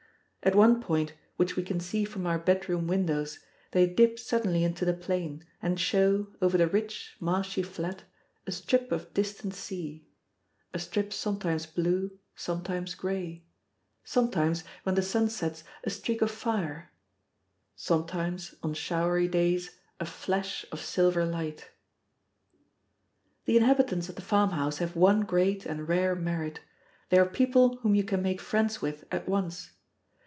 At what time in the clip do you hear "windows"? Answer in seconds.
2.87-3.37